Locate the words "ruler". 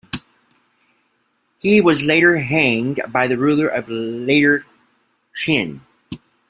3.37-3.67